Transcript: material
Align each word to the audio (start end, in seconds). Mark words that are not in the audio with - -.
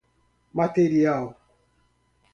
material 0.61 1.31